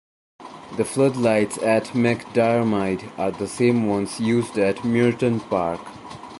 The 0.77 0.83
floodlights 0.83 1.59
at 1.59 1.89
McDiarmid 1.93 3.07
are 3.19 3.29
the 3.29 3.47
same 3.47 3.85
ones 3.87 4.19
used 4.19 4.57
at 4.57 4.77
Muirton 4.77 5.47
Park. 5.47 5.79